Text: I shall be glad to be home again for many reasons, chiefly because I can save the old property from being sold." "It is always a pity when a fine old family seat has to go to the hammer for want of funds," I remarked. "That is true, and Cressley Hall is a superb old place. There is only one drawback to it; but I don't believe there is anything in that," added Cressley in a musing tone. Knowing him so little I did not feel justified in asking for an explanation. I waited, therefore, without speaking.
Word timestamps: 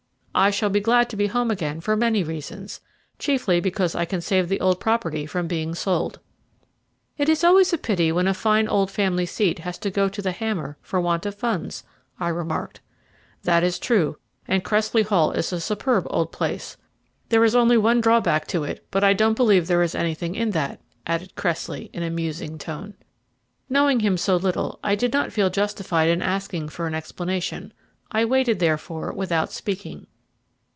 I 0.33 0.49
shall 0.49 0.69
be 0.69 0.79
glad 0.79 1.09
to 1.09 1.17
be 1.17 1.27
home 1.27 1.51
again 1.51 1.81
for 1.81 1.97
many 1.97 2.23
reasons, 2.23 2.79
chiefly 3.19 3.59
because 3.59 3.95
I 3.95 4.05
can 4.05 4.21
save 4.21 4.47
the 4.47 4.61
old 4.61 4.79
property 4.79 5.25
from 5.25 5.45
being 5.45 5.75
sold." 5.75 6.21
"It 7.17 7.27
is 7.27 7.43
always 7.43 7.73
a 7.73 7.77
pity 7.77 8.13
when 8.13 8.29
a 8.29 8.33
fine 8.33 8.65
old 8.69 8.89
family 8.91 9.25
seat 9.25 9.59
has 9.59 9.77
to 9.79 9.91
go 9.91 10.07
to 10.07 10.21
the 10.21 10.31
hammer 10.31 10.77
for 10.81 11.01
want 11.01 11.25
of 11.25 11.35
funds," 11.35 11.83
I 12.17 12.29
remarked. 12.29 12.79
"That 13.43 13.61
is 13.61 13.77
true, 13.77 14.19
and 14.47 14.63
Cressley 14.63 15.03
Hall 15.03 15.31
is 15.33 15.51
a 15.51 15.59
superb 15.59 16.07
old 16.09 16.31
place. 16.31 16.77
There 17.27 17.43
is 17.43 17.53
only 17.53 17.77
one 17.77 17.99
drawback 17.99 18.47
to 18.47 18.63
it; 18.63 18.85
but 18.89 19.03
I 19.03 19.11
don't 19.11 19.35
believe 19.37 19.67
there 19.67 19.83
is 19.83 19.95
anything 19.95 20.35
in 20.35 20.51
that," 20.51 20.79
added 21.05 21.35
Cressley 21.35 21.89
in 21.91 22.03
a 22.03 22.09
musing 22.09 22.57
tone. 22.57 22.93
Knowing 23.67 23.99
him 23.99 24.15
so 24.15 24.37
little 24.37 24.79
I 24.81 24.95
did 24.95 25.11
not 25.11 25.33
feel 25.33 25.49
justified 25.49 26.07
in 26.07 26.21
asking 26.21 26.69
for 26.69 26.87
an 26.87 26.95
explanation. 26.95 27.73
I 28.13 28.23
waited, 28.23 28.59
therefore, 28.59 29.11
without 29.11 29.51
speaking. 29.51 30.07